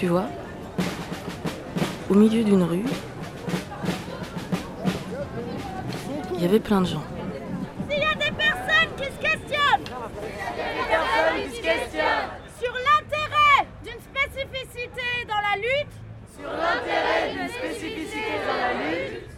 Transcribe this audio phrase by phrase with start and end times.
[0.00, 0.30] Tu vois,
[2.08, 2.86] au milieu d'une rue,
[6.32, 7.02] il y avait plein de gens.
[7.86, 9.84] S'il y a des personnes qui se questionnent
[12.58, 15.92] sur l'intérêt d'une spécificité dans la lutte
[16.34, 19.28] Sur l'intérêt d'une spécificité dans la lutte,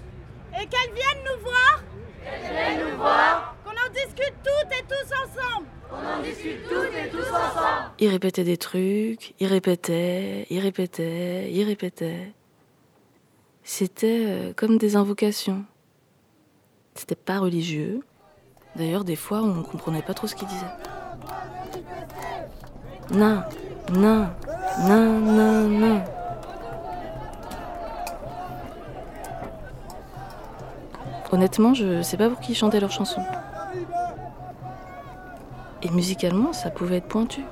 [0.61, 1.83] et qu'elles viennent nous voir,
[2.23, 5.67] viennent nous voir, qu'on en discute toutes et tous ensemble.
[5.91, 7.72] on en discute toutes et tous ensemble.
[8.03, 12.33] Il répétait des trucs, il répétait, il répétait, il répétait.
[13.63, 15.65] C'était euh, comme des invocations.
[16.97, 18.01] C'était pas religieux.
[18.75, 20.67] D'ailleurs, des fois, on ne comprenait pas trop ce qu'il disait.
[23.13, 23.45] Non,
[23.93, 24.27] non,
[24.81, 26.05] non, non, non.
[31.31, 33.23] Honnêtement, je sais pas pour qui ils chantaient leurs chansons.
[35.83, 37.45] Et musicalement, ça pouvait être pointu.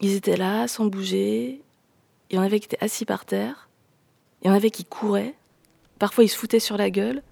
[0.00, 1.62] Ils étaient là, sans bouger.
[2.30, 3.68] Il y en avait qui étaient assis par terre.
[4.42, 5.34] Il y en avait qui couraient.
[5.98, 7.22] Parfois, ils se foutaient sur la gueule.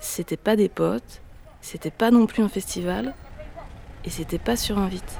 [0.00, 1.20] C'était pas des potes.
[1.60, 3.14] C'était pas non plus un festival.
[4.04, 5.18] Et c'était pas sur invite.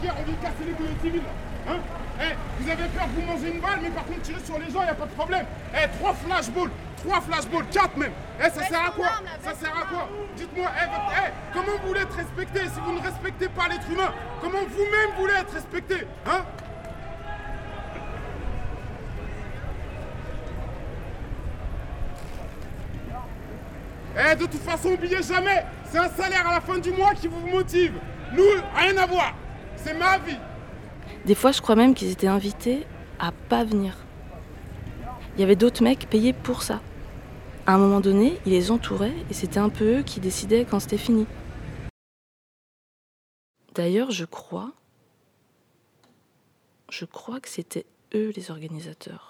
[0.00, 0.14] Guerre,
[1.68, 1.78] Hein?
[2.20, 4.70] Eh, vous avez peur que vous mangez une balle, mais par contre, tirer sur les
[4.70, 5.46] gens, y a pas de problème.
[5.74, 6.70] Eh, trois flashballs,
[7.02, 8.12] trois flashballs, quatre même.
[8.38, 9.08] Eh, ça sert à quoi?
[9.42, 10.08] Ça sert à quoi?
[10.36, 14.12] Dites-moi, eh, eh, comment vous voulez être respecté si vous ne respectez pas l'être humain?
[14.42, 16.42] Comment vous-même voulez être respecté Hein?
[24.18, 27.28] Eh, de toute façon, oubliez jamais, c'est un salaire à la fin du mois qui
[27.28, 27.94] vous motive.
[28.32, 28.44] Nous,
[28.76, 29.34] rien à voir.
[29.76, 30.36] C'est ma vie.
[31.26, 32.86] Des fois, je crois même qu'ils étaient invités
[33.18, 33.96] à pas venir.
[35.34, 36.80] Il y avait d'autres mecs payés pour ça.
[37.66, 40.80] À un moment donné, ils les entouraient et c'était un peu eux qui décidaient quand
[40.80, 41.26] c'était fini.
[43.74, 44.72] D'ailleurs, je crois.
[46.90, 49.29] Je crois que c'était eux les organisateurs.